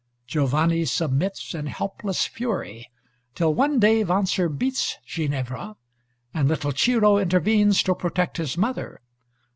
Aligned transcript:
Giovanni 0.25 0.85
submits 0.85 1.53
in 1.53 1.67
helpless 1.67 2.25
fury, 2.25 2.89
till 3.35 3.53
one 3.53 3.77
day 3.77 4.03
Wanzer 4.03 4.49
beats 4.49 4.97
Ginevra, 5.05 5.75
and 6.33 6.47
little 6.49 6.71
Ciro 6.71 7.19
intervenes 7.19 7.83
to 7.83 7.93
protect 7.93 8.37
his 8.37 8.57
mother. 8.57 8.99